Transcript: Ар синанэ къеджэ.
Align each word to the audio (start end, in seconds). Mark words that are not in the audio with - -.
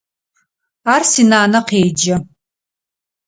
Ар 0.93 1.03
синанэ 1.11 1.59
къеджэ. 1.67 2.15